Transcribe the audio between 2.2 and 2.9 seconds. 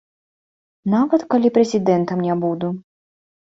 не буду.